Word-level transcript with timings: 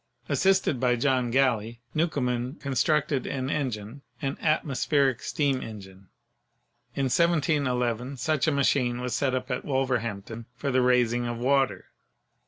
Assisted 0.27 0.79
by 0.79 0.95
John 0.95 1.29
Gal 1.29 1.57
ley, 1.59 1.79
Newcomen 1.93 2.55
constructed 2.55 3.27
an 3.27 3.51
engine— 3.51 4.01
an 4.23 4.35
"atmospheric 4.41 5.21
steam 5.21 5.61
engine." 5.61 6.07
In 6.95 7.05
171 7.05 7.79
1 7.99 8.17
such 8.17 8.47
a 8.47 8.51
machine 8.51 8.99
was 8.99 9.13
set 9.13 9.35
up 9.35 9.51
at 9.51 9.63
Wol 9.63 9.85
verhampton 9.85 10.45
for 10.55 10.71
the 10.71 10.81
raising 10.81 11.27
of 11.27 11.37
water. 11.37 11.89